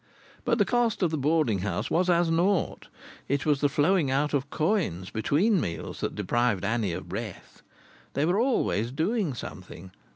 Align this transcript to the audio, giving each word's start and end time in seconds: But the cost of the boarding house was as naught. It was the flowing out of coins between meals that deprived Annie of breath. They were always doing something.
But 0.45 0.57
the 0.57 0.65
cost 0.65 1.03
of 1.03 1.11
the 1.11 1.15
boarding 1.19 1.59
house 1.59 1.91
was 1.91 2.09
as 2.09 2.31
naught. 2.31 2.87
It 3.27 3.45
was 3.45 3.61
the 3.61 3.69
flowing 3.69 4.09
out 4.09 4.33
of 4.33 4.49
coins 4.49 5.11
between 5.11 5.61
meals 5.61 5.99
that 5.99 6.15
deprived 6.15 6.65
Annie 6.65 6.93
of 6.93 7.07
breath. 7.07 7.61
They 8.13 8.25
were 8.25 8.39
always 8.39 8.91
doing 8.91 9.35
something. 9.35 9.91